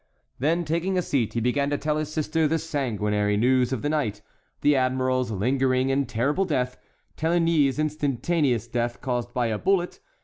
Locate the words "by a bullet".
9.31-9.99